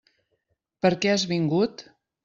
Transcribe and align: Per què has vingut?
Per 0.87 0.91
què 1.05 1.13
has 1.15 1.29
vingut? 1.35 1.89